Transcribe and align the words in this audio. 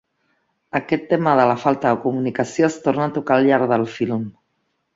Aquest 0.79 1.03
tema 1.11 1.33
de 1.41 1.45
la 1.51 1.57
falta 1.65 1.91
de 1.93 2.01
comunicació 2.07 2.69
es 2.71 2.81
torna 2.89 3.07
a 3.09 3.15
tocar 3.21 3.39
al 3.39 3.49
llarg 3.51 3.71
del 3.77 3.89
film. 3.99 4.29